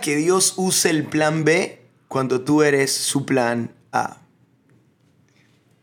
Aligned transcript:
Que 0.00 0.16
Dios 0.16 0.54
use 0.56 0.90
el 0.90 1.04
plan 1.04 1.44
B 1.44 1.80
cuando 2.08 2.40
tú 2.40 2.62
eres 2.62 2.92
su 2.92 3.26
plan 3.26 3.74
A. 3.92 4.22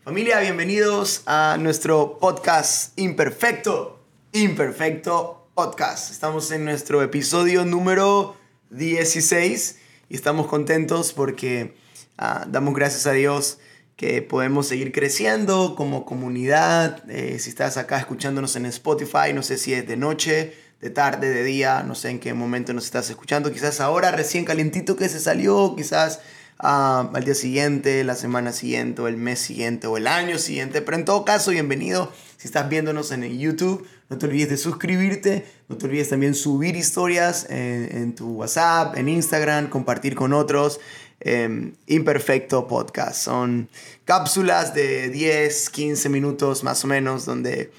Familia, 0.04 0.40
bienvenidos 0.40 1.22
a 1.26 1.58
nuestro 1.60 2.18
podcast 2.18 2.98
Imperfecto. 3.00 4.04
Imperfecto 4.34 5.50
Podcast. 5.54 6.12
Estamos 6.12 6.52
en 6.52 6.66
nuestro 6.66 7.02
episodio 7.04 7.64
número 7.66 8.36
16 8.72 9.80
y 10.10 10.16
estamos 10.16 10.48
contentos 10.48 11.14
porque 11.14 11.76
ah, 12.18 12.46
damos 12.50 12.74
gracias 12.74 13.06
a 13.06 13.14
Dios 13.14 13.60
que 13.96 14.22
podemos 14.22 14.68
seguir 14.68 14.92
creciendo 14.92 15.76
como 15.76 16.06
comunidad. 16.06 17.10
Eh, 17.10 17.38
si 17.40 17.50
estás 17.50 17.78
acá 17.78 18.00
escuchándonos 18.00 18.56
en 18.56 18.66
Spotify, 18.66 19.34
no 19.34 19.44
sé 19.44 19.58
si 19.58 19.74
es 19.74 19.88
de 19.88 19.98
noche 19.98 20.69
de 20.82 20.90
tarde, 20.90 21.30
de 21.30 21.44
día, 21.44 21.84
no 21.84 21.96
sé 21.96 22.10
en 22.10 22.20
qué 22.20 22.34
momento 22.34 22.74
nos 22.74 22.86
estás 22.86 23.10
escuchando, 23.10 23.52
quizás 23.52 23.82
ahora 23.82 24.12
recién 24.12 24.46
calientito 24.46 24.96
que 24.96 25.10
se 25.10 25.20
salió, 25.20 25.76
quizás 25.76 26.22
ah, 26.58 27.10
al 27.14 27.26
día 27.26 27.36
siguiente, 27.36 28.04
la 28.04 28.16
semana 28.16 28.54
siguiente, 28.54 29.06
el 29.06 29.18
mes 29.18 29.40
siguiente, 29.40 29.88
o 29.88 29.98
el 29.98 30.08
año 30.08 30.38
siguiente, 30.38 30.82
pero 30.82 30.98
en 30.98 31.06
todo 31.06 31.26
caso, 31.26 31.52
bienvenido. 31.52 32.12
Si 32.38 32.48
estás 32.48 32.70
viéndonos 32.70 33.12
en 33.12 33.38
YouTube, 33.38 33.86
no 34.10 34.18
te 34.18 34.26
olvides 34.26 34.50
de 34.50 34.58
suscribirte, 34.58 35.46
no 35.68 35.78
te 35.78 35.88
olvides 35.88 36.08
también 36.08 36.34
subir 36.34 36.78
historias 36.78 37.46
en, 37.50 38.16
tu 38.16 38.32
WhatsApp, 38.36 38.98
en 38.98 39.10
Instagram, 39.10 39.70
compartir 39.70 40.16
con 40.16 40.32
otros. 40.32 40.80
Em, 41.22 41.74
Imperfecto 41.88 42.66
Podcast. 42.66 43.22
Son 43.22 43.68
cápsulas 44.06 44.74
de 44.74 45.10
10, 45.10 45.70
15 45.70 46.08
minutos 46.08 46.64
más 46.64 46.86
o 46.86 46.88
menos 46.88 47.26
donde 47.26 47.74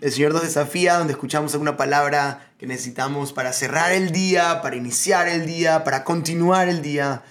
el 0.00 0.12
Señor 0.12 0.32
nos 0.32 0.42
desafía, 0.42 0.96
donde 0.96 1.12
escuchamos 1.12 1.52
alguna 1.52 1.76
palabra 1.76 2.52
que 2.58 2.66
necesitamos 2.66 3.32
para 3.32 3.52
cerrar 3.52 3.92
el 3.92 4.10
día, 4.10 4.62
para 4.62 4.76
iniciar 4.76 5.28
el 5.28 5.46
día, 5.46 5.84
para 5.84 6.04
continuar 6.04 6.68
el 6.68 6.80
día, 6.80 7.22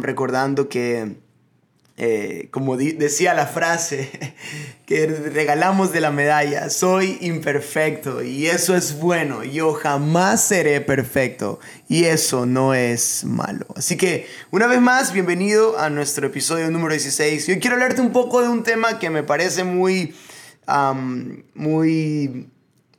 recordando 0.00 0.68
que, 0.68 1.16
eh, 1.96 2.48
como 2.50 2.76
decía 2.76 3.34
la 3.34 3.46
frase 3.46 4.34
que 4.86 5.06
regalamos 5.06 5.92
de 5.92 6.00
la 6.00 6.10
medalla, 6.10 6.70
soy 6.70 7.18
imperfecto 7.20 8.22
y 8.22 8.46
eso 8.46 8.74
es 8.74 8.98
bueno, 8.98 9.44
yo 9.44 9.72
jamás 9.74 10.42
seré 10.42 10.80
perfecto 10.80 11.60
y 11.88 12.06
eso 12.06 12.46
no 12.46 12.74
es 12.74 13.22
malo. 13.24 13.66
Así 13.76 13.96
que, 13.96 14.26
una 14.50 14.66
vez 14.66 14.80
más, 14.80 15.12
bienvenido 15.12 15.78
a 15.78 15.88
nuestro 15.88 16.26
episodio 16.26 16.68
número 16.70 16.94
16. 16.94 17.46
Yo 17.46 17.60
quiero 17.60 17.76
hablarte 17.76 18.00
un 18.00 18.10
poco 18.10 18.42
de 18.42 18.48
un 18.48 18.64
tema 18.64 18.98
que 18.98 19.08
me 19.08 19.22
parece 19.22 19.62
muy 19.62 20.14
muy 21.54 22.48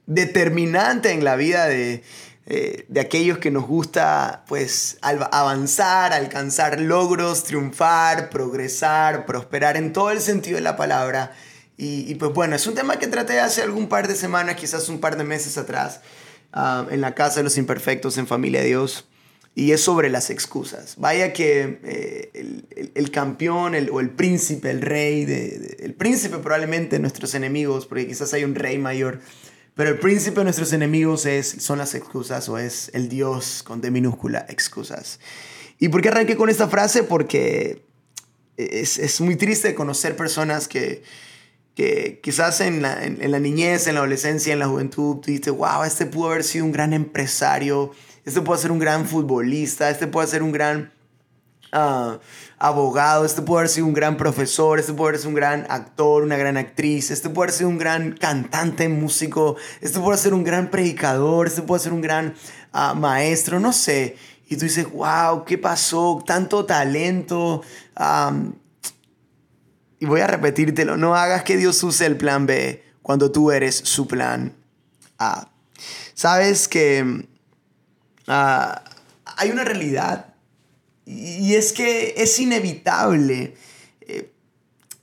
determinante 0.05 1.11
en 1.11 1.23
la 1.23 1.35
vida 1.35 1.65
de, 1.65 2.03
eh, 2.47 2.85
de 2.87 2.99
aquellos 2.99 3.37
que 3.37 3.51
nos 3.51 3.65
gusta 3.65 4.43
pues 4.47 4.97
avanzar, 5.01 6.11
alcanzar 6.11 6.81
logros, 6.81 7.43
triunfar, 7.43 8.29
progresar, 8.29 9.25
prosperar 9.25 9.77
en 9.77 9.93
todo 9.93 10.11
el 10.11 10.19
sentido 10.21 10.55
de 10.55 10.61
la 10.61 10.75
palabra. 10.75 11.33
Y, 11.83 12.13
pues 12.15 12.31
bueno, 12.33 12.55
es 12.55 12.67
un 12.67 12.75
tema 12.75 12.99
que 12.99 13.07
traté 13.07 13.39
hace 13.39 13.63
algún 13.63 13.87
par 13.87 14.07
de 14.07 14.15
semanas, 14.15 14.55
quizás 14.55 14.87
un 14.87 14.99
par 14.99 15.17
de 15.17 15.23
meses 15.23 15.57
atrás, 15.57 16.01
en 16.91 17.01
la 17.01 17.15
Casa 17.15 17.37
de 17.37 17.43
los 17.43 17.57
Imperfectos, 17.57 18.19
en 18.19 18.27
Familia 18.27 18.61
Dios 18.61 19.07
y 19.53 19.71
es 19.71 19.81
sobre 19.81 20.09
las 20.09 20.29
excusas. 20.29 20.95
Vaya 20.97 21.33
que 21.33 21.79
eh, 21.83 22.91
el, 22.95 23.11
campeón 23.11 23.75
o 23.91 23.99
el 23.99 24.09
príncipe, 24.09 24.71
el 24.71 24.81
rey, 24.81 25.25
de, 25.25 25.77
el 25.79 25.93
príncipe 25.93 26.37
probablemente 26.37 26.99
nuestros 26.99 27.35
enemigos, 27.35 27.85
porque 27.85 28.07
quizás 28.07 28.33
hay 28.33 28.43
un 28.43 28.55
rey 28.55 28.77
mayor, 28.77 29.19
pero 29.75 29.89
el 29.89 29.99
príncipe 29.99 30.39
de 30.39 30.45
nuestros 30.45 30.71
enemigos 30.73 31.25
es, 31.25 31.47
son 31.59 31.79
las 31.79 31.95
excusas 31.95 32.47
o 32.49 32.57
es 32.57 32.91
el 32.93 33.09
Dios 33.09 33.63
con 33.63 33.81
D 33.81 33.91
minúscula, 33.91 34.45
excusas. 34.49 35.19
¿Y 35.79 35.89
por 35.89 36.01
qué 36.01 36.09
arranqué 36.09 36.37
con 36.37 36.49
esta 36.49 36.67
frase? 36.67 37.03
Porque 37.03 37.83
es, 38.55 38.97
es 38.99 39.19
muy 39.19 39.35
triste 39.35 39.73
conocer 39.75 40.15
personas 40.15 40.67
que, 40.67 41.03
que 41.75 42.19
quizás 42.21 42.61
en 42.61 42.81
la, 42.81 43.03
en, 43.03 43.31
la, 43.31 43.39
niñez, 43.39 43.87
en 43.87 43.95
la 43.95 44.01
adolescencia, 44.01 44.53
en 44.53 44.59
la 44.59 44.67
juventud, 44.67 45.17
tú 45.17 45.31
dices, 45.31 45.53
wow, 45.53 45.83
este 45.83 46.05
pudo 46.05 46.29
haber 46.29 46.43
sido 46.43 46.65
un 46.65 46.71
gran 46.71 46.93
empresario, 46.93 47.91
este 48.25 48.41
puede 48.41 48.61
ser 48.61 48.71
un 48.71 48.79
gran 48.79 49.07
futbolista, 49.07 49.89
este 49.89 50.07
puede 50.07 50.27
ser 50.27 50.43
un 50.43 50.51
gran 50.51 50.93
ah, 51.71 52.19
abogado, 52.59 53.25
este 53.25 53.41
puede 53.41 53.61
haber 53.61 53.69
sido 53.69 53.87
un 53.87 53.93
gran 53.93 54.17
profesor, 54.17 54.79
este 54.79 54.93
puede 54.93 55.09
haber 55.09 55.19
sido 55.19 55.29
un 55.29 55.35
gran 55.35 55.65
actor, 55.69 56.23
una 56.23 56.37
gran 56.37 56.57
actriz, 56.57 57.09
este 57.09 57.29
puede 57.29 57.47
haber 57.47 57.57
sido 57.57 57.69
un 57.69 57.77
gran 57.77 58.13
cantante, 58.13 58.89
músico, 58.89 59.55
este 59.81 59.99
puede 59.99 60.17
ser 60.17 60.33
un 60.33 60.43
gran 60.43 60.69
predicador, 60.69 61.47
este 61.47 61.63
puede 61.63 61.81
ser 61.81 61.93
un 61.93 62.01
gran 62.01 62.35
ah, 62.71 62.93
maestro, 62.93 63.59
no 63.59 63.73
sé. 63.73 64.15
Y 64.47 64.57
tú 64.57 64.65
dices, 64.65 64.91
wow, 64.91 65.45
¿qué 65.45 65.57
pasó? 65.57 66.21
Tanto 66.25 66.65
talento. 66.65 67.63
y 69.99 70.05
voy 70.05 70.19
a 70.19 70.27
repetírtelo, 70.27 70.97
no 70.97 71.15
hagas 71.15 71.43
que 71.43 71.55
Dios 71.55 71.81
use 71.83 72.05
el 72.05 72.17
plan 72.17 72.45
B 72.45 72.83
cuando 73.01 73.31
tú 73.31 73.51
eres 73.51 73.75
su 73.75 74.07
plan 74.07 74.53
A. 75.17 75.47
Sabes 76.13 76.67
que 76.67 77.30
Ah, 78.33 78.85
hay 79.25 79.49
una 79.49 79.65
realidad 79.65 80.27
y 81.05 81.55
es 81.55 81.73
que 81.73 82.13
es 82.15 82.39
inevitable 82.39 83.55
eh, 83.99 84.31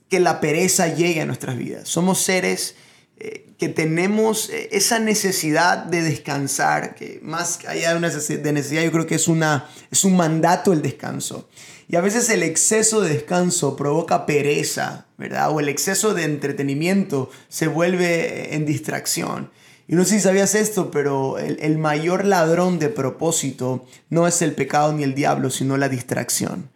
que 0.09 0.19
la 0.19 0.41
pereza 0.41 0.87
llegue 0.95 1.21
a 1.21 1.27
nuestras 1.27 1.55
vidas. 1.55 1.87
Somos 1.87 2.23
seres 2.23 2.73
eh, 3.19 3.51
que 3.59 3.69
tenemos 3.69 4.49
eh, 4.49 4.69
esa 4.71 4.97
necesidad 4.97 5.77
de 5.77 6.01
descansar, 6.01 6.95
que 6.95 7.19
más 7.21 7.59
allá 7.67 7.91
de 7.91 7.97
una 7.97 8.07
necesidad, 8.07 8.81
yo 8.81 8.91
creo 8.91 9.05
que 9.05 9.13
es, 9.13 9.27
una, 9.27 9.69
es 9.91 10.03
un 10.05 10.17
mandato 10.17 10.73
el 10.73 10.81
descanso. 10.81 11.47
Y 11.87 11.97
a 11.97 12.01
veces 12.01 12.31
el 12.31 12.41
exceso 12.41 12.99
de 13.01 13.13
descanso 13.13 13.75
provoca 13.75 14.25
pereza, 14.25 15.05
¿verdad? 15.19 15.51
O 15.51 15.59
el 15.59 15.69
exceso 15.69 16.15
de 16.15 16.23
entretenimiento 16.23 17.29
se 17.47 17.67
vuelve 17.67 18.55
en 18.55 18.65
distracción. 18.65 19.51
Y 19.89 19.95
no 19.95 20.05
sé 20.05 20.17
si 20.17 20.19
sabías 20.19 20.53
esto, 20.53 20.91
pero 20.91 21.39
el, 21.39 21.79
mayor 21.79 22.23
ladrón 22.23 22.77
de 22.77 22.89
propósito 22.89 23.87
no 24.11 24.27
es 24.27 24.43
el 24.43 24.53
pecado 24.53 24.93
ni 24.93 25.01
el 25.01 25.15
diablo, 25.15 25.49
sino 25.49 25.77
la 25.77 25.89
distracción. 25.89 26.69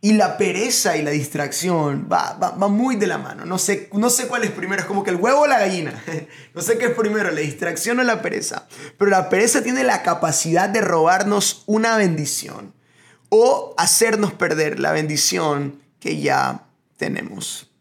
y 0.00 0.12
la 0.12 0.38
pereza 0.38 0.96
y 0.96 1.02
la 1.02 1.10
distracción 1.10 2.08
va, 2.10 2.34
va, 2.34 2.68
muy 2.68 2.94
de 2.94 3.08
la 3.08 3.18
mano. 3.18 3.44
No 3.44 3.58
sé, 3.58 3.90
no 3.94 4.10
sé 4.10 4.28
cuál 4.28 4.44
es 4.44 4.52
primero, 4.52 4.82
es 4.82 4.86
como 4.86 5.02
que 5.02 5.10
el 5.10 5.16
huevo 5.16 5.40
o 5.40 5.46
la 5.48 5.58
gallina. 5.58 6.04
no 6.54 6.62
sé 6.62 6.78
qué 6.78 6.86
es 6.86 6.94
primero, 6.94 7.32
la 7.32 7.40
distracción 7.40 7.98
o 7.98 8.04
la 8.04 8.22
pereza. 8.22 8.68
Pero 8.96 9.10
la 9.10 9.28
pereza 9.28 9.62
tiene 9.64 9.82
la 9.82 10.04
capacidad 10.04 10.68
de 10.68 10.82
robarnos 10.82 11.64
una 11.66 11.96
bendición 11.96 12.74
o 13.28 13.74
hacernos 13.76 14.34
perder 14.34 14.78
la 14.78 14.92
bendición 14.92 15.82
que 15.98 16.20
ya 16.20 16.68
tenemos. 16.96 17.72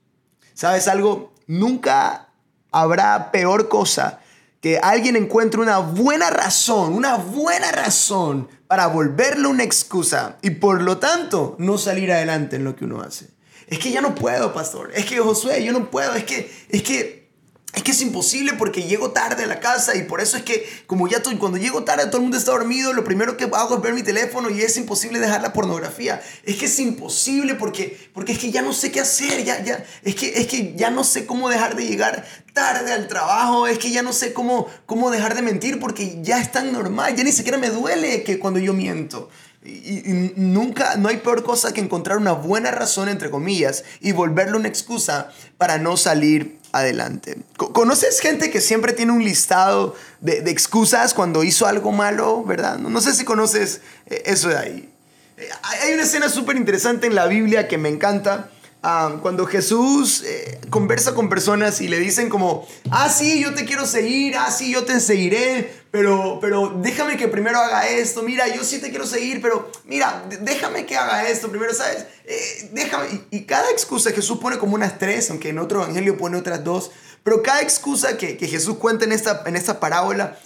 ¿Sabes 0.55 0.87
algo? 0.87 1.35
Nunca 1.45 2.28
habrá 2.71 3.31
peor 3.31 3.69
cosa 3.69 4.19
que 4.61 4.77
alguien 4.77 5.15
encuentre 5.15 5.61
una 5.61 5.79
buena 5.79 6.29
razón, 6.29 6.93
una 6.93 7.15
buena 7.15 7.71
razón 7.71 8.49
para 8.67 8.87
volverle 8.87 9.47
una 9.47 9.63
excusa 9.63 10.37
y 10.41 10.51
por 10.51 10.81
lo 10.81 10.97
tanto 10.97 11.55
no 11.59 11.77
salir 11.77 12.11
adelante 12.11 12.57
en 12.57 12.65
lo 12.65 12.75
que 12.75 12.85
uno 12.85 13.01
hace. 13.01 13.29
Es 13.67 13.79
que 13.79 13.91
ya 13.91 14.01
no 14.01 14.15
puedo, 14.15 14.53
pastor. 14.53 14.91
Es 14.95 15.05
que 15.05 15.19
Josué, 15.19 15.63
yo 15.63 15.71
no 15.71 15.89
puedo. 15.89 16.13
Es 16.15 16.23
que, 16.23 16.51
es 16.69 16.83
que 16.83 17.28
es 17.73 17.83
que 17.83 17.91
es 17.91 18.01
imposible 18.01 18.53
porque 18.53 18.83
llego 18.83 19.11
tarde 19.11 19.43
a 19.43 19.47
la 19.47 19.59
casa 19.59 19.95
y 19.95 20.03
por 20.03 20.21
eso 20.21 20.37
es 20.37 20.43
que 20.43 20.67
como 20.87 21.07
ya 21.07 21.17
estoy, 21.17 21.37
cuando 21.37 21.59
llego 21.59 21.83
tarde 21.83 22.07
todo 22.07 22.17
el 22.17 22.23
mundo 22.23 22.37
está 22.37 22.51
dormido, 22.51 22.93
lo 22.93 23.03
primero 23.03 23.37
que 23.37 23.43
hago 23.43 23.75
es 23.75 23.81
ver 23.81 23.93
mi 23.93 24.01
teléfono 24.01 24.49
y 24.49 24.61
es 24.61 24.75
imposible 24.77 25.19
dejar 25.19 25.41
la 25.43 25.53
pornografía. 25.53 26.19
Es 26.43 26.55
que 26.55 26.65
es 26.65 26.79
imposible 26.79 27.53
porque, 27.53 28.09
porque 28.13 28.31
es 28.31 28.39
que 28.39 28.49
ya 28.49 28.63
no 28.63 28.73
sé 28.73 28.91
qué 28.91 29.01
hacer, 29.01 29.43
ya, 29.43 29.63
ya, 29.63 29.85
es, 30.03 30.15
que, 30.15 30.39
es 30.39 30.47
que 30.47 30.73
ya 30.75 30.89
no 30.89 31.03
sé 31.03 31.27
cómo 31.27 31.47
dejar 31.47 31.75
de 31.75 31.85
llegar 31.85 32.25
tarde 32.53 32.91
al 32.91 33.07
trabajo, 33.07 33.67
es 33.67 33.77
que 33.77 33.91
ya 33.91 34.01
no 34.01 34.13
sé 34.13 34.33
cómo, 34.33 34.67
cómo 34.87 35.11
dejar 35.11 35.35
de 35.35 35.43
mentir 35.43 35.79
porque 35.79 36.19
ya 36.23 36.41
es 36.41 36.51
tan 36.51 36.73
normal, 36.73 37.15
ya 37.15 37.23
ni 37.23 37.31
siquiera 37.31 37.59
me 37.59 37.69
duele 37.69 38.23
que 38.23 38.39
cuando 38.39 38.59
yo 38.59 38.73
miento. 38.73 39.29
Y, 39.63 40.31
nunca, 40.37 40.95
no 40.95 41.09
hay 41.09 41.17
peor 41.17 41.43
cosa 41.43 41.73
que 41.73 41.81
encontrar 41.81 42.17
una 42.17 42.31
buena 42.31 42.71
razón, 42.71 43.09
entre 43.09 43.29
comillas, 43.29 43.83
y 43.99 44.13
volverle 44.13 44.57
una 44.57 44.69
excusa 44.69 45.31
para 45.57 45.77
no 45.77 45.97
salir 45.97 46.58
adelante. 46.71 47.37
¿Conoces 47.57 48.19
gente 48.19 48.49
que 48.51 48.61
siempre 48.61 48.93
tiene 48.93 49.11
un 49.11 49.23
listado 49.23 49.95
de, 50.21 50.37
excusas 50.49 51.13
cuando 51.13 51.43
hizo 51.43 51.65
algo 51.65 51.91
malo, 51.91 52.43
verdad? 52.43 52.77
No, 52.77 53.01
sé 53.01 53.13
si 53.13 53.25
conoces 53.25 53.81
eh, 54.07 54.23
eso 54.25 54.49
de 54.49 54.57
ahí. 54.57 54.93
Eh, 55.37 55.49
hay 55.63 55.93
una 55.93 56.03
escena 56.03 56.29
súper 56.29 56.57
interesante 56.57 57.07
en 57.07 57.15
la 57.15 57.27
Biblia 57.27 57.67
que 57.67 57.77
me 57.77 57.89
encanta. 57.89 58.49
Ah, 58.81 59.17
cuando 59.21 59.45
Jesús 59.45 60.23
eh, 60.25 60.61
conversa 60.69 61.13
con 61.13 61.27
personas 61.27 61.81
y 61.81 61.89
le 61.89 61.99
dicen 61.99 62.29
como, 62.29 62.65
ah, 62.91 63.09
sí, 63.09 63.41
yo 63.41 63.53
te 63.53 63.65
quiero 63.65 63.85
seguir, 63.85 64.37
ah, 64.37 64.49
sí, 64.51 64.71
yo 64.71 64.85
te 64.85 65.01
seguiré, 65.01 65.69
pero, 65.91 66.37
pero 66.39 66.73
déjame 66.81 67.17
que 67.17 67.27
primero 67.27 67.59
haga 67.59 67.89
esto, 67.89 68.23
mira, 68.23 68.47
yo 68.47 68.63
sí 68.63 68.79
te 68.79 68.89
quiero 68.89 69.05
seguir, 69.05 69.41
pero 69.41 69.69
mira, 69.83 70.23
déjame 70.43 70.85
que 70.85 70.95
haga 70.95 71.27
esto 71.27 71.49
primero, 71.49 71.73
¿sabes? 71.73 72.05
Eh, 72.23 72.69
déjame, 72.71 73.07
y, 73.31 73.41
cada 73.41 73.69
excusa 73.69 74.11
Jesús 74.11 74.39
pone 74.39 74.57
como 74.57 74.75
unas 74.75 74.97
tres, 74.97 75.29
aunque 75.29 75.49
en 75.49 75.59
otro 75.59 75.83
evangelio 75.83 76.17
pone 76.17 76.37
otras 76.37 76.63
dos, 76.63 76.91
pero 77.23 77.43
cada 77.43 77.61
excusa 77.61 78.17
que, 78.17 78.37
Jesús 78.37 78.77
cuenta 78.77 79.03
en 79.03 79.11
esta, 79.11 79.43
en 79.45 79.57
esta 79.57 79.81
parábola 79.81 80.39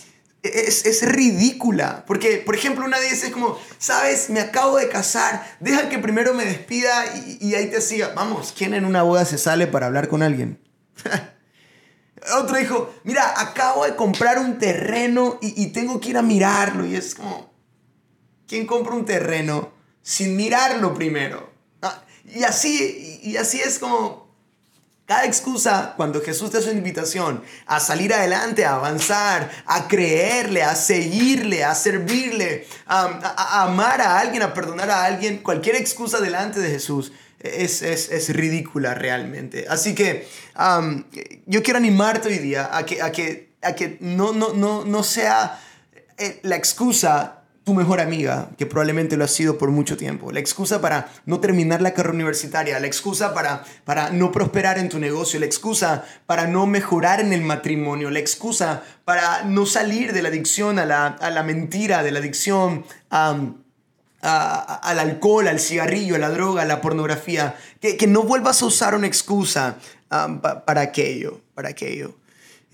es, 0.43 0.85
es, 0.85 1.01
ridícula. 1.09 2.03
Porque, 2.05 2.37
por 2.37 2.55
ejemplo, 2.55 2.85
una 2.85 2.99
vez 2.99 3.23
es 3.23 3.31
como, 3.31 3.57
sabes, 3.77 4.29
me 4.29 4.41
acabo 4.41 4.77
de 4.77 4.89
casar, 4.89 5.57
deja 5.59 5.89
que 5.89 5.99
primero 5.99 6.33
me 6.33 6.45
despida 6.45 7.05
y, 7.15 7.37
y 7.39 7.55
ahí 7.55 7.67
te 7.71 7.81
siga. 7.81 8.13
Vamos, 8.13 8.53
¿quién 8.55 8.73
en 8.73 8.85
una 8.85 9.03
boda 9.03 9.25
se 9.25 9.37
sale 9.37 9.67
para 9.67 9.87
hablar 9.87 10.09
con 10.09 10.21
alguien? 10.21 10.59
Otro 12.37 12.57
dijo, 12.57 12.93
mira, 13.03 13.33
acabo 13.41 13.85
de 13.85 13.95
comprar 13.95 14.39
un 14.39 14.57
terreno 14.57 15.39
y, 15.41 15.61
y, 15.61 15.67
tengo 15.67 15.99
que 15.99 16.09
ir 16.09 16.17
a 16.17 16.21
mirarlo. 16.21 16.85
Y 16.85 16.95
es 16.95 17.15
como, 17.15 17.53
¿quién 18.47 18.65
compra 18.65 18.93
un 18.93 19.05
terreno 19.05 19.71
sin 20.01 20.35
mirarlo 20.35 20.93
primero? 20.93 21.51
Ah, 21.81 22.03
y 22.25 22.43
así, 22.43 23.19
y 23.23 23.37
así 23.37 23.59
es 23.59 23.79
como 23.79 24.22
cada 25.05 25.25
excusa 25.25 25.93
cuando 25.97 26.21
Jesús 26.21 26.51
te 26.51 26.59
hace 26.59 26.69
una 26.69 26.77
invitación 26.77 27.43
a 27.65 27.79
salir 27.79 28.13
adelante, 28.13 28.65
a 28.65 28.75
avanzar, 28.75 29.51
a 29.65 29.87
creerle, 29.87 30.63
a 30.63 30.75
seguirle, 30.75 31.63
a 31.63 31.75
servirle, 31.75 32.65
a, 32.87 33.63
amar 33.63 34.01
a 34.01 34.19
alguien, 34.19 34.43
a 34.43 34.53
perdonar 34.53 34.89
a 34.89 35.03
alguien, 35.03 35.39
cualquier 35.39 35.75
excusa 35.75 36.21
delante 36.21 36.59
de 36.61 36.69
Jesús 36.69 37.11
es, 37.39 37.81
es, 37.81 38.33
ridícula 38.33 38.93
realmente. 38.93 39.65
Así 39.69 39.93
que 39.93 40.27
yo 41.45 41.61
quiero 41.63 41.77
animarte 41.77 42.29
hoy 42.29 42.37
día 42.37 42.69
a 42.71 42.85
que, 42.85 43.01
a 43.01 43.11
que, 43.11 43.49
a 43.61 43.73
que 43.73 43.97
no, 43.99 44.31
no, 44.31 44.53
no, 44.53 44.85
no 44.85 45.03
sea 45.03 45.59
eh, 46.17 46.39
la 46.43 46.55
excusa 46.55 47.42
tu 47.63 47.73
mejor 47.73 48.01
amiga, 48.01 48.49
que 48.57 48.65
probablemente 48.65 49.15
lo 49.15 49.23
ha 49.23 49.29
sido 49.29 49.57
por 49.57 49.71
mucho 49.71 49.95
tiempo, 49.95 50.31
la 50.31 50.39
excusa 50.39 50.81
para 50.81 51.09
no 51.25 51.39
terminar 51.39 51.81
la 51.81 51.93
carrera 51.93 52.13
universitaria, 52.13 52.79
la 52.79 52.87
excusa 52.87 53.33
para, 53.33 53.63
para 53.85 54.09
no 54.09 54.33
prosperar 54.33 54.77
en 54.77 54.89
tu 54.89 54.99
negocio, 54.99 55.39
la 55.39 55.45
excusa 55.45 56.03
para 56.25 56.45
no 56.45 56.65
mejorar 56.65 57.21
en 57.21 57.31
el 57.31 57.41
matrimonio, 57.41 58.09
la 58.09 58.19
excusa 58.19 58.83
para 59.05 59.43
no 59.43 59.65
salir 59.65 60.11
de 60.11 60.21
la 60.21 60.29
adicción 60.29 60.77
a 60.77 60.85
la, 60.85 61.43
mentira, 61.43 62.03
de 62.03 62.11
la 62.11 62.19
adicción 62.19 62.85
al 63.09 63.63
alcohol, 64.99 65.47
al 65.47 65.59
cigarrillo, 65.59 66.15
a 66.15 66.19
la 66.19 66.29
droga, 66.29 66.63
a 66.63 66.65
la 66.65 66.81
pornografía, 66.81 67.55
que, 67.79 68.07
no 68.07 68.23
vuelvas 68.23 68.61
a 68.61 68.65
usar 68.65 68.93
una 68.93 69.07
excusa 69.07 69.77
para 70.09 70.81
aquello, 70.81 71.39
para 71.55 71.69
aquello. 71.69 72.15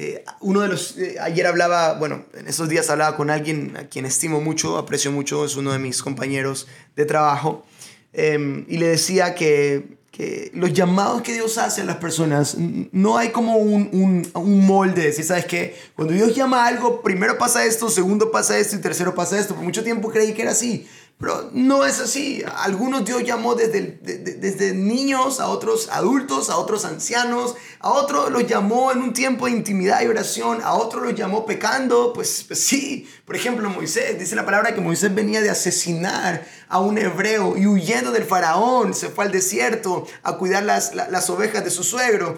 Eh, 0.01 0.23
uno 0.39 0.61
de 0.61 0.69
los, 0.69 0.97
eh, 0.97 1.17
ayer 1.19 1.45
hablaba, 1.45 1.95
bueno, 1.95 2.23
en 2.33 2.47
esos 2.47 2.69
días 2.69 2.89
hablaba 2.89 3.17
con 3.17 3.29
alguien 3.29 3.75
a 3.75 3.89
quien 3.89 4.05
estimo 4.05 4.39
mucho, 4.39 4.77
aprecio 4.77 5.11
mucho, 5.11 5.43
es 5.43 5.57
uno 5.57 5.73
de 5.73 5.79
mis 5.79 6.01
compañeros 6.01 6.67
de 6.95 7.03
trabajo, 7.03 7.65
em, 8.13 8.63
y 8.69 8.77
le 8.77 8.87
decía 8.87 9.35
que, 9.35 9.97
que, 10.09 10.51
los 10.53 10.71
llamados 10.71 11.21
que 11.21 11.33
Dios 11.33 11.57
hace 11.57 11.81
a 11.81 11.83
las 11.83 11.97
personas, 11.97 12.55
no 12.57 13.17
hay 13.17 13.31
como 13.31 13.57
un, 13.57 13.89
un, 13.91 14.31
un 14.35 14.65
molde, 14.65 15.11
si 15.11 15.21
sabes 15.21 15.43
que 15.43 15.75
cuando 15.97 16.13
Dios 16.13 16.33
llama 16.33 16.63
a 16.63 16.67
algo, 16.67 17.01
primero 17.01 17.37
pasa 17.37 17.65
esto, 17.65 17.89
segundo 17.89 18.31
pasa 18.31 18.57
esto 18.57 18.77
y 18.77 18.79
tercero 18.79 19.13
pasa 19.13 19.37
esto, 19.37 19.53
por 19.53 19.65
mucho 19.65 19.83
tiempo 19.83 20.09
creí 20.09 20.33
que 20.33 20.43
era 20.43 20.51
así, 20.51 20.87
pero 21.19 21.49
no 21.51 21.85
es 21.85 21.99
así. 21.99 22.41
Algunos 22.59 23.03
Dios 23.03 23.25
llamó 23.25 23.53
desde, 23.53 23.99
desde 24.01 24.73
niños, 24.73 25.41
a 25.41 25.49
otros 25.49 25.89
adultos, 25.91 26.49
a 26.49 26.55
otros 26.55 26.85
ancianos, 26.85 27.55
a 27.81 27.91
otros 27.91 28.31
los 28.31 28.47
llamó 28.47 28.93
en 28.93 28.99
un 28.99 29.11
tiempo 29.11 29.45
de 29.45 29.51
intimidad 29.51 30.01
y 30.01 30.07
oración, 30.07 30.61
a 30.63 30.75
otros 30.75 31.03
los 31.03 31.15
llamó 31.15 31.45
pecando. 31.45 32.13
Pues, 32.13 32.45
pues 32.47 32.61
sí, 32.61 33.09
por 33.25 33.35
ejemplo 33.35 33.69
Moisés, 33.69 34.17
dice 34.17 34.33
la 34.33 34.45
palabra 34.45 34.73
que 34.73 34.79
Moisés 34.79 35.13
venía 35.13 35.41
de 35.41 35.49
asesinar 35.49 36.47
a 36.69 36.79
un 36.79 36.97
hebreo 36.97 37.57
y 37.57 37.67
huyendo 37.67 38.11
del 38.11 38.23
faraón 38.23 38.93
se 38.93 39.09
fue 39.09 39.25
al 39.25 39.31
desierto 39.33 40.07
a 40.23 40.37
cuidar 40.37 40.63
las, 40.63 40.95
las, 40.95 41.29
ovejas 41.29 41.65
de 41.65 41.69
su 41.69 41.83
suegro. 41.83 42.37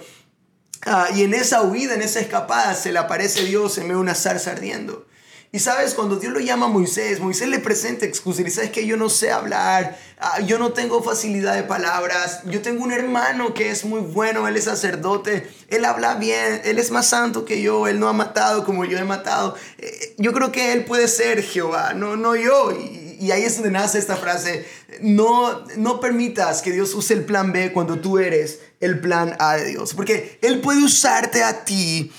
Ah, 0.88 1.07
y 1.13 1.22
en 1.22 1.36
esa 1.36 1.62
huida, 1.62 1.94
en 1.94 2.01
esa 2.01 2.19
escapada, 2.19 2.74
se 2.74 2.92
le 2.92 2.98
aparece 2.98 3.45
Dios 3.45 3.77
en 3.77 3.84
medio 3.84 3.98
de 3.98 4.01
una 4.01 4.16
zarza 4.16 4.54
ardiendo. 4.54 5.06
Y 5.53 5.59
sabes, 5.59 5.95
cuando 5.95 6.15
Dios 6.15 6.31
lo 6.31 6.39
llama 6.39 6.68
a 6.68 6.69
Moisés, 6.69 7.19
Moisés 7.19 7.50
le 7.50 7.59
presenta 7.59 8.06
excusas 8.06 8.48
y 8.48 8.50
sabes 8.50 8.71
que 8.71 8.88
yo 8.88 8.95
no 8.95 9.09
sé 9.09 9.31
hablar, 9.31 10.00
ah, 10.18 10.39
yo 10.39 10.57
no 10.57 10.71
tengo 10.71 11.03
facilidad 11.03 11.56
de 11.56 11.63
palabras, 11.63 12.44
yo 12.45 12.62
tengo 12.62 12.86
un 12.86 12.94
hermano 12.94 13.53
que 13.53 13.69
es 13.69 13.83
muy 13.83 14.00
bueno, 14.00 14.48
él 14.48 14.56
es 14.56 14.63
sacerdote, 14.63 15.45
él 15.68 15.83
habla 15.83 16.15
bien, 16.15 16.62
él 16.63 16.80
es 16.80 16.89
más 16.92 17.07
santo 17.07 17.44
que 17.44 17.62
yo, 17.62 17.88
él 17.88 18.00
no 18.00 18.07
ha 18.07 18.13
matado 18.13 18.63
como 18.63 18.86
yo 18.86 18.98
he 18.98 19.03
matado. 19.03 19.57
Eh, 19.77 20.15
yo 20.18 20.31
creo 20.31 20.53
que 20.53 20.71
él 20.71 20.86
puede 20.86 21.09
ser 21.09 21.44
Jehová, 21.44 21.94
no, 21.95 22.15
no 22.15 22.38
yo. 22.38 22.71
Y, 22.71 23.18
y 23.19 23.31
ahí 23.31 23.44
es 23.44 23.56
donde 23.56 23.71
nace 23.71 24.00
esta 24.00 24.15
frase, 24.15 24.65
no, 25.01 25.65
no 25.75 26.00
permitas 26.00 26.62
que 26.62 26.71
Dios 26.71 26.94
use 26.95 27.13
el 27.13 27.25
plan 27.25 27.51
B 27.51 27.74
cuando 27.74 28.00
tú 28.00 28.19
eres 28.19 28.59
el 28.81 29.00
plan 29.00 29.36
A 29.39 29.56
de 29.56 29.66
Dios, 29.66 29.94
porque 29.94 30.39
Él 30.42 30.60
puede 30.60 30.83
usarte 30.83 31.44
a 31.44 31.63
ti, 31.63 32.12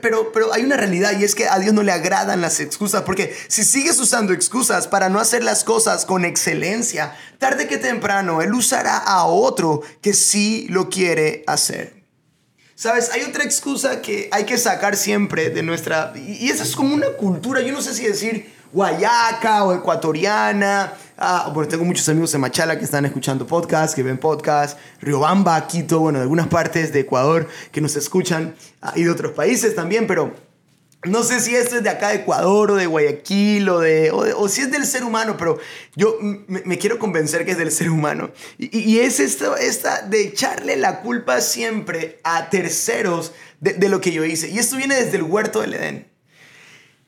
pero, 0.00 0.32
pero 0.32 0.52
hay 0.52 0.62
una 0.64 0.76
realidad 0.76 1.18
y 1.18 1.24
es 1.24 1.34
que 1.34 1.48
a 1.48 1.58
Dios 1.58 1.72
no 1.72 1.82
le 1.82 1.92
agradan 1.92 2.40
las 2.40 2.60
excusas, 2.60 3.02
porque 3.02 3.34
si 3.48 3.64
sigues 3.64 3.98
usando 3.98 4.32
excusas 4.32 4.88
para 4.88 5.08
no 5.08 5.20
hacer 5.20 5.42
las 5.42 5.64
cosas 5.64 6.04
con 6.04 6.24
excelencia, 6.24 7.16
tarde 7.38 7.68
que 7.68 7.78
temprano 7.78 8.42
Él 8.42 8.52
usará 8.52 8.98
a 8.98 9.24
otro 9.24 9.82
que 10.00 10.12
sí 10.12 10.66
lo 10.68 10.90
quiere 10.90 11.44
hacer. 11.46 12.02
Sabes, 12.74 13.10
hay 13.12 13.22
otra 13.22 13.44
excusa 13.44 14.02
que 14.02 14.28
hay 14.32 14.44
que 14.44 14.58
sacar 14.58 14.96
siempre 14.96 15.50
de 15.50 15.62
nuestra... 15.62 16.12
Y 16.16 16.50
esa 16.50 16.64
es 16.64 16.74
como 16.74 16.94
una 16.94 17.10
cultura, 17.10 17.60
yo 17.60 17.72
no 17.72 17.80
sé 17.80 17.94
si 17.94 18.04
decir 18.04 18.52
guayaca 18.72 19.64
o 19.64 19.74
ecuatoriana. 19.74 20.92
Ah, 21.16 21.50
bueno, 21.54 21.68
tengo 21.68 21.84
muchos 21.84 22.08
amigos 22.08 22.34
en 22.34 22.40
Machala 22.40 22.78
que 22.78 22.84
están 22.84 23.04
escuchando 23.04 23.46
podcast, 23.46 23.94
que 23.94 24.02
ven 24.02 24.18
podcast. 24.18 24.78
Riobamba, 25.00 25.66
Quito, 25.66 26.00
bueno, 26.00 26.18
de 26.18 26.22
algunas 26.22 26.48
partes 26.48 26.92
de 26.92 27.00
Ecuador 27.00 27.48
que 27.70 27.80
nos 27.80 27.96
escuchan 27.96 28.54
ah, 28.80 28.92
y 28.96 29.04
de 29.04 29.10
otros 29.10 29.32
países 29.32 29.74
también, 29.74 30.06
pero 30.06 30.32
no 31.04 31.22
sé 31.22 31.40
si 31.40 31.54
esto 31.54 31.76
es 31.76 31.82
de 31.82 31.90
acá 31.90 32.08
de 32.08 32.16
Ecuador 32.16 32.70
o 32.70 32.74
de 32.76 32.86
Guayaquil 32.86 33.68
o, 33.68 33.80
de, 33.80 34.10
o, 34.12 34.48
si 34.48 34.62
es 34.62 34.70
del 34.70 34.86
ser 34.86 35.02
humano, 35.04 35.36
pero 35.36 35.58
yo 35.96 36.16
me, 36.20 36.78
quiero 36.78 36.98
convencer 36.98 37.44
que 37.44 37.50
es 37.50 37.58
del 37.58 37.72
ser 37.72 37.90
humano. 37.90 38.30
Y, 38.56 38.98
es 39.00 39.18
esto, 39.18 39.56
esta 39.56 40.02
de 40.02 40.22
echarle 40.22 40.76
la 40.76 41.00
culpa 41.00 41.40
siempre 41.40 42.20
a 42.22 42.50
terceros 42.50 43.32
de, 43.60 43.74
de 43.74 43.88
lo 43.88 44.00
que 44.00 44.12
yo 44.12 44.24
hice. 44.24 44.48
Y 44.48 44.58
esto 44.58 44.76
viene 44.76 44.94
desde 44.94 45.16
el 45.16 45.24
huerto 45.24 45.60
del 45.60 45.74
Edén. 45.74 46.11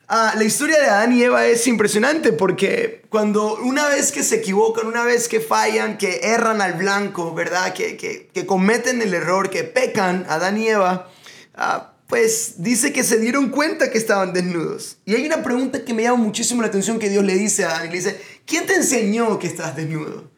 Ah, 0.07 0.35
la 0.37 0.43
historia 0.43 0.79
de 0.79 0.85
Adán 0.85 1.13
y 1.13 1.23
Eva 1.23 1.47
es 1.47 1.65
impresionante 1.65 2.31
porque 2.31 3.01
cuando 3.09 3.55
una 3.63 3.87
vez 3.87 4.11
que 4.11 4.21
se 4.21 4.35
equivocan, 4.35 4.85
una 4.85 5.03
vez 5.03 5.27
que 5.27 5.39
fallan, 5.39 5.97
que 5.97 6.19
erran 6.21 6.61
al 6.61 6.73
blanco, 6.73 7.33
¿verdad? 7.33 7.73
Que, 7.73 7.97
que, 7.97 8.45
cometen 8.45 9.01
el 9.01 9.15
error, 9.15 9.49
que 9.49 9.63
pecan, 9.63 10.25
Adán 10.29 10.59
y 10.59 10.67
Eva, 10.67 11.09
ah, 11.55 11.93
pues 12.07 12.55
dice 12.61 12.93
que 12.93 13.03
se 13.03 13.17
dieron 13.17 13.49
cuenta 13.49 13.89
que 13.89 13.97
estaban 13.97 14.31
desnudos. 14.31 14.97
Y 15.05 15.15
hay 15.15 15.25
una 15.25 15.41
pregunta 15.41 15.83
que 15.83 15.95
me 15.95 16.03
llama 16.03 16.23
muchísimo 16.23 16.61
la 16.61 16.67
atención 16.67 16.99
que 16.99 17.09
Dios 17.09 17.23
le 17.23 17.33
dice 17.33 17.65
a 17.65 17.69
Adán 17.69 17.87
y 17.87 17.89
le 17.89 17.95
dice, 17.95 18.21
¿quién 18.45 18.67
te 18.67 18.75
enseñó 18.75 19.39
que 19.39 19.47
estás 19.47 19.75
desnudo? 19.75 20.29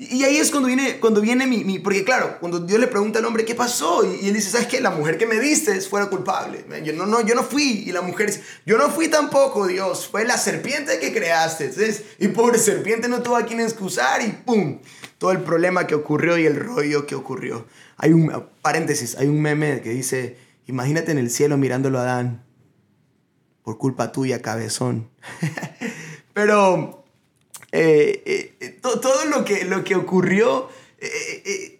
Y 0.00 0.22
ahí 0.22 0.36
es 0.36 0.52
cuando 0.52 0.68
viene, 0.68 1.00
cuando 1.00 1.20
viene 1.20 1.44
mi, 1.44 1.80
Porque 1.80 2.04
claro, 2.04 2.38
cuando 2.38 2.60
Dios 2.60 2.78
le 2.78 2.86
pregunta 2.86 3.18
al 3.18 3.24
hombre, 3.24 3.44
¿qué 3.44 3.56
pasó? 3.56 4.04
Y, 4.04 4.28
él 4.28 4.34
dice, 4.34 4.48
¿sabes 4.48 4.68
qué? 4.68 4.80
La 4.80 4.92
mujer 4.92 5.18
que 5.18 5.26
me 5.26 5.40
diste 5.40 5.80
fuera 5.80 6.06
culpable. 6.06 6.64
Yo 6.84 6.92
no, 6.92 7.04
no, 7.04 7.20
yo 7.26 7.34
no 7.34 7.42
fui. 7.42 7.82
Y 7.84 7.90
la 7.90 8.00
mujer 8.00 8.28
dice, 8.28 8.42
yo 8.64 8.78
no 8.78 8.90
fui 8.90 9.08
tampoco, 9.08 9.66
Dios. 9.66 10.06
Fue 10.06 10.24
la 10.24 10.38
serpiente 10.38 11.00
que 11.00 11.12
creaste. 11.12 11.64
Entonces, 11.64 12.04
y 12.20 12.28
pobre 12.28 12.60
serpiente 12.60 13.08
no 13.08 13.22
tuvo 13.22 13.34
a 13.34 13.44
quien 13.44 13.58
excusar 13.58 14.22
y 14.22 14.28
¡pum! 14.28 14.78
Todo 15.18 15.32
el 15.32 15.40
problema 15.40 15.88
que 15.88 15.96
ocurrió 15.96 16.38
y 16.38 16.46
el 16.46 16.54
rollo 16.54 17.04
que 17.04 17.16
ocurrió. 17.16 17.66
Hay 17.96 18.12
un, 18.12 18.46
paréntesis, 18.62 19.16
hay 19.16 19.26
un 19.26 19.42
meme 19.42 19.80
que 19.80 19.90
dice, 19.90 20.38
imagínate 20.66 21.10
en 21.10 21.18
el 21.18 21.28
cielo 21.28 21.56
mirándolo 21.56 21.98
a 21.98 22.02
Adán. 22.02 22.44
Por 23.64 23.78
culpa 23.78 24.12
tuya, 24.12 24.42
cabezón. 24.42 25.10
Pero 26.34 27.04
eh, 27.70 28.22
eh, 28.24 28.54
eh, 28.60 28.78
todo 28.80 29.26
lo 29.26 29.44
que, 29.44 29.64
lo 29.64 29.84
que 29.84 29.94
ocurrió, 29.94 30.68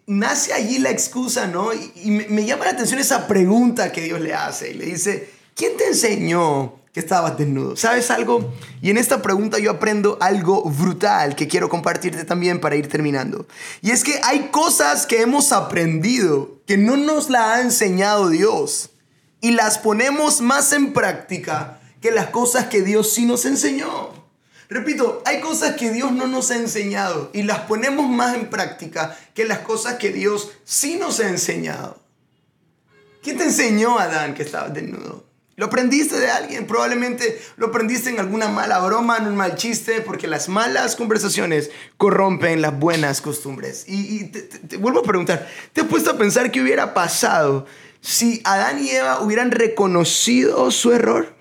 nace 0.06 0.52
allí 0.52 0.78
la 0.78 0.90
excusa, 0.90 1.46
¿no? 1.46 1.72
Y, 1.72 2.10
me, 2.10 2.44
llama 2.44 2.66
la 2.66 2.72
atención 2.72 3.00
esa 3.00 3.26
pregunta 3.26 3.90
que 3.90 4.02
Dios 4.02 4.20
le 4.20 4.34
hace 4.34 4.70
y 4.70 4.74
le 4.74 4.86
dice, 4.86 5.30
¿quién 5.54 5.76
te 5.76 5.86
enseñó 5.86 6.74
que 6.92 7.00
estabas 7.00 7.36
desnudo? 7.38 7.74
¿Sabes 7.74 8.10
algo? 8.10 8.52
Y 8.80 8.90
en 8.90 8.98
esta 8.98 9.22
pregunta 9.22 9.58
yo 9.58 9.70
aprendo 9.70 10.18
algo 10.20 10.62
brutal 10.62 11.34
que 11.34 11.48
quiero 11.48 11.68
compartirte 11.68 12.24
también 12.24 12.60
para 12.60 12.76
ir 12.76 12.88
terminando. 12.88 13.46
Y 13.82 13.90
es 13.90 14.04
que 14.04 14.20
hay 14.22 14.50
cosas 14.50 15.06
que 15.06 15.22
hemos 15.22 15.52
aprendido 15.52 16.58
que 16.66 16.76
no 16.76 16.96
nos 16.96 17.28
la 17.30 17.54
ha 17.54 17.60
enseñado 17.62 18.28
Dios 18.28 18.90
y 19.40 19.52
las 19.52 19.78
ponemos 19.78 20.40
más 20.42 20.72
en 20.72 20.92
práctica 20.92 21.80
que 22.00 22.10
las 22.10 22.26
cosas 22.28 22.66
que 22.66 22.82
Dios 22.82 23.12
sí 23.12 23.24
nos 23.24 23.44
enseñó. 23.46 24.17
Repito, 24.68 25.22
hay 25.24 25.40
cosas 25.40 25.76
que 25.76 25.90
Dios 25.90 26.12
no 26.12 26.26
nos 26.26 26.50
ha 26.50 26.56
enseñado 26.56 27.30
y 27.32 27.42
las 27.42 27.60
ponemos 27.60 28.08
más 28.08 28.34
en 28.34 28.50
práctica 28.50 29.16
que 29.34 29.46
las 29.46 29.60
cosas 29.60 29.94
que 29.94 30.10
Dios 30.10 30.50
sí 30.64 30.96
nos 30.96 31.20
ha 31.20 31.28
enseñado. 31.28 31.98
¿Quién 33.22 33.38
te 33.38 33.44
enseñó, 33.44 33.98
Adán, 33.98 34.34
que 34.34 34.42
estabas 34.42 34.74
desnudo? 34.74 35.26
¿Lo 35.56 35.66
aprendiste 35.66 36.18
de 36.18 36.30
alguien? 36.30 36.66
Probablemente 36.66 37.40
lo 37.56 37.68
aprendiste 37.68 38.10
en 38.10 38.20
alguna 38.20 38.48
mala 38.48 38.78
broma, 38.78 39.16
en 39.16 39.26
un 39.26 39.36
mal 39.36 39.56
chiste, 39.56 40.02
porque 40.02 40.28
las 40.28 40.48
malas 40.48 40.94
conversaciones 40.94 41.70
corrompen 41.96 42.62
las 42.62 42.78
buenas 42.78 43.20
costumbres. 43.20 43.84
Y, 43.88 44.26
te, 44.26 44.42
te, 44.42 44.76
vuelvo 44.76 45.00
a 45.00 45.02
preguntar, 45.02 45.48
¿te 45.72 45.80
has 45.80 45.88
puesto 45.88 46.10
a 46.10 46.18
pensar 46.18 46.52
qué 46.52 46.62
hubiera 46.62 46.94
pasado 46.94 47.66
si 48.00 48.40
Adán 48.44 48.84
y 48.84 48.90
Eva 48.90 49.20
hubieran 49.20 49.50
reconocido 49.50 50.70
su 50.70 50.92
error? 50.92 51.34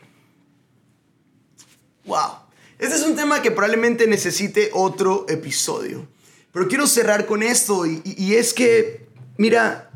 Este 2.79 2.95
es 2.95 3.01
un 3.01 3.15
tema 3.15 3.41
que 3.41 3.49
probablemente 3.49 4.05
necesite 4.05 4.69
otro 4.73 5.25
episodio. 5.29 6.07
Pero 6.51 6.67
quiero 6.67 6.85
cerrar 6.85 7.25
con 7.25 7.41
esto 7.41 7.85
y, 7.85 8.35
es 8.35 8.53
que, 8.53 9.07
mira, 9.37 9.89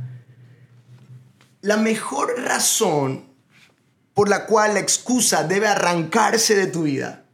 la 1.61 1.77
mejor 1.77 2.39
razón 2.41 3.25
por 4.13 4.29
la 4.29 4.45
cual 4.45 4.73
la 4.73 4.79
excusa 4.79 5.43
debe 5.43 5.67
arrancarse 5.67 6.55
de 6.55 6.67
tu 6.67 6.83
vida 6.83 7.25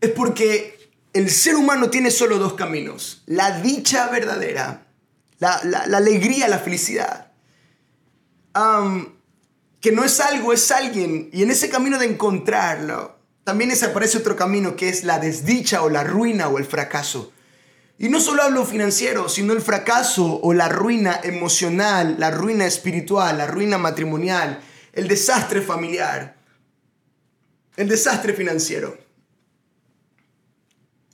es 0.00 0.10
porque 0.10 0.90
el 1.12 1.30
ser 1.30 1.56
humano 1.56 1.90
tiene 1.90 2.10
solo 2.10 2.38
dos 2.38 2.54
caminos. 2.54 3.22
La 3.26 3.60
dicha 3.60 4.08
verdadera, 4.08 4.86
la, 5.38 5.60
la, 5.64 5.96
alegría, 5.96 6.48
la 6.48 6.58
felicidad. 6.58 7.32
que 9.80 9.92
no 9.92 10.04
es 10.04 10.20
algo, 10.20 10.52
es 10.52 10.70
alguien. 10.70 11.30
Y 11.32 11.42
en 11.42 11.50
ese 11.50 11.68
camino 11.68 11.98
de 11.98 12.06
encontrarlo, 12.06 13.17
también 13.48 13.70
desaparece 13.70 14.18
otro 14.18 14.36
camino 14.36 14.76
que 14.76 14.90
es 14.90 15.04
la 15.04 15.18
desdicha 15.18 15.80
o 15.80 15.88
la 15.88 16.04
ruina 16.04 16.48
o 16.48 16.58
el 16.58 16.66
fracaso. 16.66 17.32
Y 17.98 18.10
no 18.10 18.20
solo 18.20 18.42
hablo 18.42 18.66
financiero, 18.66 19.30
sino 19.30 19.54
el 19.54 19.62
fracaso 19.62 20.38
o 20.42 20.52
la 20.52 20.68
ruina 20.68 21.18
emocional, 21.22 22.16
la 22.18 22.30
ruina 22.30 22.66
espiritual, 22.66 23.38
la 23.38 23.46
ruina 23.46 23.78
matrimonial, 23.78 24.60
el 24.92 25.08
desastre 25.08 25.62
familiar, 25.62 26.36
el 27.76 27.88
desastre 27.88 28.34
financiero, 28.34 28.98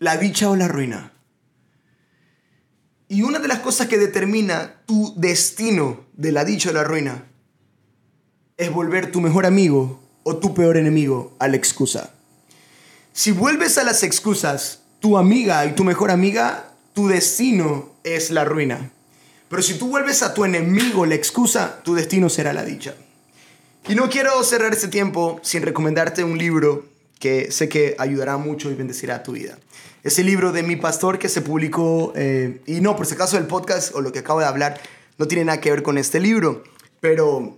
la 0.00 0.16
dicha 0.16 0.50
o 0.50 0.56
la 0.56 0.66
ruina. 0.66 1.12
Y 3.06 3.22
una 3.22 3.38
de 3.38 3.46
las 3.46 3.60
cosas 3.60 3.86
que 3.86 3.96
determina 3.96 4.82
tu 4.86 5.14
destino 5.16 6.04
de 6.14 6.32
la 6.32 6.44
dicha 6.44 6.70
o 6.70 6.72
la 6.72 6.82
ruina 6.82 7.26
es 8.56 8.72
volver 8.72 9.12
tu 9.12 9.20
mejor 9.20 9.46
amigo 9.46 10.02
o 10.24 10.38
tu 10.38 10.52
peor 10.52 10.76
enemigo 10.76 11.36
a 11.38 11.46
la 11.46 11.54
excusa. 11.54 12.10
Si 13.16 13.30
vuelves 13.30 13.78
a 13.78 13.84
las 13.84 14.02
excusas, 14.02 14.80
tu 14.98 15.16
amiga 15.16 15.64
y 15.66 15.76
tu 15.76 15.84
mejor 15.84 16.10
amiga 16.10 16.72
tu 16.94 17.06
destino 17.06 17.92
es 18.02 18.32
la 18.32 18.44
ruina. 18.44 18.90
Pero 19.48 19.62
si 19.62 19.74
tú 19.74 19.86
vuelves 19.86 20.24
a 20.24 20.34
tu 20.34 20.44
enemigo 20.44 21.06
la 21.06 21.14
excusa, 21.14 21.80
tu 21.84 21.94
destino 21.94 22.28
será 22.28 22.52
la 22.52 22.64
dicha. 22.64 22.96
Y 23.88 23.94
no 23.94 24.10
quiero 24.10 24.42
cerrar 24.42 24.72
este 24.72 24.88
tiempo 24.88 25.38
sin 25.44 25.62
recomendarte 25.62 26.24
un 26.24 26.36
libro 26.36 26.86
que 27.20 27.52
sé 27.52 27.68
que 27.68 27.94
ayudará 28.00 28.36
mucho 28.36 28.68
y 28.68 28.74
bendecirá 28.74 29.22
tu 29.22 29.30
vida. 29.30 29.58
Ese 30.02 30.24
libro 30.24 30.50
de 30.50 30.64
mi 30.64 30.74
pastor 30.74 31.20
que 31.20 31.28
se 31.28 31.40
publicó, 31.40 32.12
eh, 32.16 32.62
y 32.66 32.80
no, 32.80 32.96
por 32.96 33.06
si 33.06 33.14
acaso 33.14 33.38
el 33.38 33.46
podcast 33.46 33.94
o 33.94 34.00
lo 34.00 34.10
que 34.10 34.18
acabo 34.18 34.40
de 34.40 34.46
hablar 34.46 34.80
no 35.18 35.28
tiene 35.28 35.44
nada 35.44 35.60
que 35.60 35.70
ver 35.70 35.84
con 35.84 35.98
este 35.98 36.18
libro, 36.18 36.64
pero, 36.98 37.56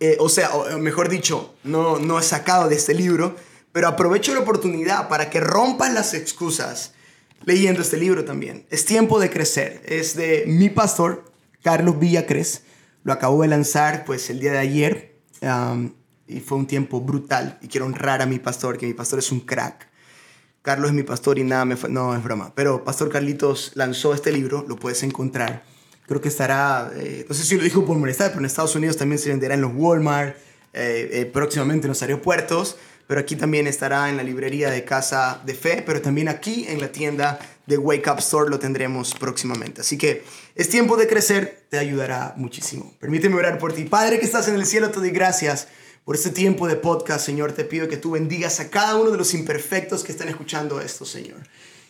eh, 0.00 0.16
o 0.18 0.30
sea, 0.30 0.50
mejor 0.80 1.10
dicho, 1.10 1.54
no, 1.62 1.98
no 1.98 2.18
he 2.18 2.22
sacado 2.22 2.70
de 2.70 2.76
este 2.76 2.94
libro, 2.94 3.36
pero 3.72 3.88
aprovecho 3.88 4.34
la 4.34 4.40
oportunidad 4.40 5.08
para 5.08 5.30
que 5.30 5.40
rompas 5.40 5.92
las 5.92 6.14
excusas 6.14 6.92
leyendo 7.44 7.82
este 7.82 7.96
libro 7.96 8.24
también. 8.24 8.66
Es 8.70 8.84
tiempo 8.84 9.18
de 9.18 9.30
crecer. 9.30 9.82
Es 9.84 10.14
de 10.14 10.44
mi 10.46 10.70
pastor, 10.70 11.24
Carlos 11.62 11.98
Villacres. 11.98 12.62
Lo 13.04 13.12
acabo 13.12 13.42
de 13.42 13.48
lanzar 13.48 14.04
pues 14.04 14.30
el 14.30 14.40
día 14.40 14.52
de 14.52 14.58
ayer 14.58 15.16
y 16.28 16.40
fue 16.40 16.58
un 16.58 16.66
tiempo 16.66 17.00
brutal. 17.00 17.58
Y 17.62 17.68
quiero 17.68 17.86
honrar 17.86 18.22
a 18.22 18.26
mi 18.26 18.38
pastor, 18.38 18.78
que 18.78 18.86
mi 18.86 18.94
pastor 18.94 19.18
es 19.18 19.32
un 19.32 19.40
crack. 19.40 19.88
Carlos 20.60 20.90
es 20.90 20.94
mi 20.94 21.02
pastor 21.02 21.38
y 21.38 21.44
nada 21.44 21.64
me. 21.64 21.76
No, 21.88 22.14
es 22.14 22.22
broma. 22.22 22.52
Pero 22.54 22.84
Pastor 22.84 23.08
Carlitos 23.08 23.72
lanzó 23.74 24.14
este 24.14 24.30
libro, 24.30 24.64
lo 24.68 24.76
puedes 24.76 25.02
encontrar. 25.02 25.64
Creo 26.06 26.20
que 26.20 26.28
estará, 26.28 26.92
eh, 26.94 27.26
no 27.28 27.34
sé 27.34 27.42
si 27.42 27.56
lo 27.56 27.64
dijo 27.64 27.84
por 27.84 27.96
molestar, 27.96 28.28
pero 28.28 28.40
en 28.40 28.46
Estados 28.46 28.76
Unidos 28.76 28.96
también 28.96 29.18
se 29.18 29.30
venderá 29.30 29.54
en 29.54 29.60
los 29.60 29.72
Walmart, 29.74 30.36
eh, 30.72 31.08
eh, 31.12 31.26
próximamente 31.26 31.86
en 31.86 31.90
los 31.90 32.02
aeropuertos 32.02 32.76
pero 33.12 33.20
aquí 33.20 33.36
también 33.36 33.66
estará 33.66 34.08
en 34.08 34.16
la 34.16 34.22
librería 34.22 34.70
de 34.70 34.86
Casa 34.86 35.42
de 35.44 35.52
Fe, 35.52 35.82
pero 35.84 36.00
también 36.00 36.30
aquí 36.30 36.64
en 36.66 36.80
la 36.80 36.90
tienda 36.92 37.38
de 37.66 37.76
Wake 37.76 38.10
Up 38.10 38.20
Store 38.20 38.48
lo 38.48 38.58
tendremos 38.58 39.12
próximamente. 39.12 39.82
Así 39.82 39.98
que 39.98 40.24
es 40.54 40.70
tiempo 40.70 40.96
de 40.96 41.06
crecer, 41.06 41.66
te 41.68 41.76
ayudará 41.76 42.32
muchísimo. 42.38 42.94
Permíteme 43.00 43.36
orar 43.36 43.58
por 43.58 43.74
ti. 43.74 43.84
Padre 43.84 44.18
que 44.18 44.24
estás 44.24 44.48
en 44.48 44.54
el 44.54 44.64
cielo, 44.64 44.90
te 44.90 45.00
doy 45.00 45.10
gracias 45.10 45.68
por 46.06 46.16
este 46.16 46.30
tiempo 46.30 46.66
de 46.66 46.76
podcast, 46.76 47.26
Señor. 47.26 47.52
Te 47.52 47.64
pido 47.64 47.86
que 47.86 47.98
tú 47.98 48.12
bendigas 48.12 48.60
a 48.60 48.70
cada 48.70 48.96
uno 48.96 49.10
de 49.10 49.18
los 49.18 49.34
imperfectos 49.34 50.04
que 50.04 50.12
están 50.12 50.30
escuchando 50.30 50.80
esto, 50.80 51.04
Señor. 51.04 51.42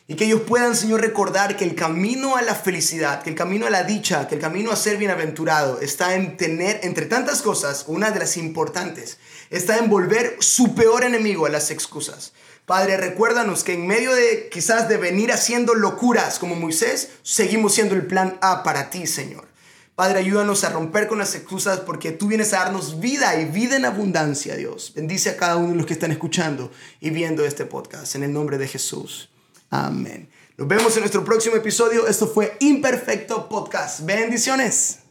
Y 0.09 0.15
que 0.15 0.25
ellos 0.25 0.43
puedan, 0.43 0.75
Señor, 0.75 1.01
recordar 1.01 1.57
que 1.57 1.65
el 1.65 1.75
camino 1.75 2.37
a 2.37 2.43
la 2.43 2.55
felicidad, 2.55 3.23
que 3.23 3.31
el 3.31 3.37
camino 3.37 3.67
a 3.67 3.71
la 3.71 3.85
dicha, 3.85 4.27
que 4.27 4.35
el 4.35 4.41
camino 4.41 4.73
a 4.73 4.77
ser 4.77 4.97
bienaventurado 4.97 5.81
está 5.81 6.15
en 6.15 6.37
tener, 6.37 6.81
entre 6.83 7.07
tantas 7.07 7.41
cosas, 7.41 7.85
una 7.87 8.11
de 8.11 8.19
las 8.19 8.37
importantes, 8.37 9.19
está 9.51 9.79
en 9.79 9.89
volver 9.89 10.37
su 10.41 10.75
peor 10.75 11.05
enemigo 11.05 11.47
a 11.47 11.51
las 11.51 11.71
excusas. 11.71 12.33
Padre, 12.67 12.97
recuérdanos 12.97 13.65
que 13.65 13.75
en 13.75 13.87
medio 13.87 14.15
de 14.15 14.49
quizás 14.51 14.89
de 14.89 14.97
venir 14.97 15.33
haciendo 15.33 15.75
locuras 15.75 16.39
como 16.39 16.57
Moisés, 16.57 17.11
seguimos 17.23 17.75
siendo 17.75 17.95
el 17.95 18.07
plan 18.07 18.39
A 18.41 18.63
para 18.63 18.91
ti, 18.91 19.07
Señor. 19.07 19.49
Padre, 19.95 20.21
ayúdanos 20.21 20.65
a 20.65 20.71
romper 20.71 21.07
con 21.07 21.19
las 21.19 21.35
excusas 21.35 21.81
porque 21.81 22.13
tú 22.13 22.29
vienes 22.29 22.53
a 22.55 22.61
darnos 22.61 22.99
vida 22.99 23.39
y 23.41 23.45
vida 23.45 23.77
en 23.77 23.85
abundancia, 23.85 24.57
Dios. 24.57 24.93
Bendice 24.97 25.31
a 25.31 25.37
cada 25.37 25.57
uno 25.57 25.71
de 25.71 25.77
los 25.77 25.87
que 25.87 25.93
están 25.93 26.13
escuchando 26.13 26.73
y 27.01 27.11
viendo 27.11 27.45
este 27.45 27.67
podcast. 27.67 28.15
En 28.15 28.23
el 28.23 28.33
nombre 28.33 28.59
de 28.59 28.69
Jesús. 28.69 29.32
Amén. 29.73 30.29
Nos 30.59 30.69
vemos 30.69 30.95
en 30.97 31.01
nuestro 31.01 31.25
próximo 31.25 31.57
episodio. 31.57 32.07
Esto 32.07 32.27
fue 32.29 32.59
Imperfecto 32.61 33.49
Podcast. 33.49 34.05
Bendiciones. 34.05 35.02